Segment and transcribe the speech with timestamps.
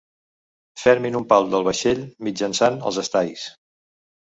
[0.83, 3.47] Fermin un pal del vaixell mitjançant els estais.